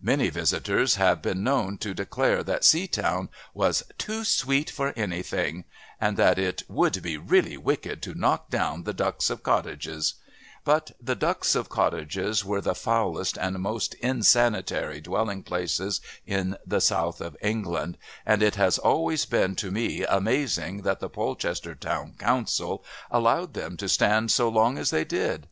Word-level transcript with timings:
Many 0.00 0.30
visitors 0.30 0.94
have 0.94 1.20
been 1.20 1.44
known 1.44 1.76
to 1.84 1.92
declare 1.92 2.42
that 2.42 2.62
Seatown 2.64 3.28
was 3.52 3.82
"too 3.98 4.24
sweet 4.24 4.70
for 4.70 4.94
anything," 4.96 5.64
and 6.00 6.16
that 6.16 6.38
"it 6.38 6.62
would 6.66 7.02
be 7.02 7.18
really 7.18 7.58
wicked 7.58 8.00
to 8.04 8.14
knock 8.14 8.48
down 8.48 8.84
the 8.84 8.94
ducks 8.94 9.28
of 9.28 9.42
cottages," 9.42 10.14
but 10.64 10.92
"the 10.98 11.14
ducks 11.14 11.54
of 11.54 11.68
cottages" 11.68 12.42
were 12.42 12.62
the 12.62 12.74
foulest 12.74 13.36
and 13.36 13.58
most 13.58 13.92
insanitary 13.96 14.98
dwelling 15.02 15.42
places 15.42 16.00
in 16.24 16.56
the 16.66 16.80
south 16.80 17.20
of 17.20 17.36
England, 17.42 17.98
and 18.24 18.42
it 18.42 18.54
has 18.54 18.78
always 18.78 19.26
been 19.26 19.54
to 19.56 19.70
me 19.70 20.04
amazing 20.04 20.84
that 20.84 21.00
the 21.00 21.10
Polchester 21.10 21.74
Town 21.74 22.14
Council 22.16 22.82
allowed 23.10 23.52
them 23.52 23.76
to 23.76 23.90
stand 23.90 24.30
so 24.30 24.48
long 24.48 24.78
as 24.78 24.88
they 24.88 25.04
did. 25.04 25.48